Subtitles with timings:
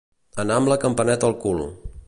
[0.43, 1.63] Anar amb la campaneta al cul.